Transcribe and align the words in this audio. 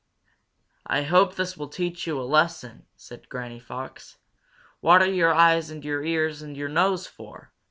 "I 0.87 1.03
hope 1.03 1.35
this 1.35 1.55
will 1.55 1.67
teach 1.67 2.07
you 2.07 2.19
a 2.19 2.23
lesson!" 2.23 2.87
said 2.97 3.29
Granny 3.29 3.59
Fox. 3.59 4.17
"What 4.79 5.03
are 5.03 5.05
your 5.05 5.31
eyes 5.31 5.69
and 5.69 5.85
your 5.85 6.03
ears 6.03 6.41
and 6.41 6.57
your 6.57 6.69
nose 6.69 7.05
for? 7.05 7.51